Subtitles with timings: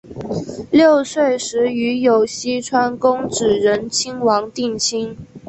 [0.71, 5.15] 六岁时与有栖川宫炽仁亲王订婚。